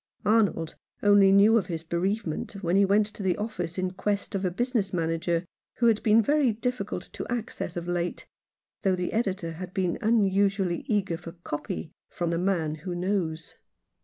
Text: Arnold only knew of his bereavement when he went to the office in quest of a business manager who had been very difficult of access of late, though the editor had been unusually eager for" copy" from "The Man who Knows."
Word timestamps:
Arnold 0.25 0.73
only 1.03 1.31
knew 1.31 1.59
of 1.59 1.67
his 1.67 1.83
bereavement 1.83 2.53
when 2.63 2.75
he 2.75 2.85
went 2.85 3.05
to 3.05 3.21
the 3.21 3.37
office 3.37 3.77
in 3.77 3.91
quest 3.91 4.33
of 4.33 4.43
a 4.43 4.49
business 4.49 4.91
manager 4.91 5.45
who 5.75 5.85
had 5.85 6.01
been 6.01 6.23
very 6.23 6.51
difficult 6.53 7.19
of 7.19 7.27
access 7.29 7.77
of 7.77 7.87
late, 7.87 8.25
though 8.81 8.95
the 8.95 9.13
editor 9.13 9.51
had 9.51 9.75
been 9.75 9.99
unusually 10.01 10.85
eager 10.87 11.17
for" 11.17 11.33
copy" 11.51 11.91
from 12.15 12.31
"The 12.31 12.39
Man 12.39 12.73
who 12.81 12.95
Knows." 12.95 13.53